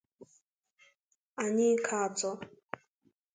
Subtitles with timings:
[1.43, 2.31] anyike atọ